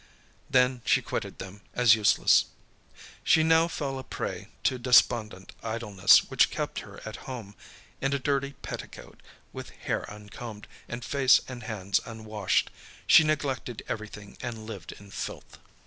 Then, 0.49 0.81
she 0.83 1.03
quitted 1.03 1.37
them 1.37 1.61
as 1.75 1.93
useless. 1.93 2.45
She 3.23 3.43
now 3.43 3.67
fell 3.67 3.99
a 3.99 4.03
prey 4.03 4.47
to 4.63 4.79
despondent 4.79 5.51
idleness 5.61 6.23
which 6.23 6.49
kept 6.49 6.79
her 6.79 6.99
at 7.05 7.17
home, 7.29 7.53
in 8.01 8.11
a 8.11 8.17
dirty 8.17 8.53
petticoat, 8.63 9.21
with 9.53 9.69
hair 9.69 10.09
uncombed, 10.11 10.67
and 10.89 11.05
face 11.05 11.41
and 11.47 11.61
hands 11.61 11.99
unwashed. 12.03 12.71
She 13.05 13.23
neglected 13.23 13.83
everything 13.87 14.39
and 14.41 14.65
lived 14.65 14.91
in 14.93 15.11
filth. 15.11 15.59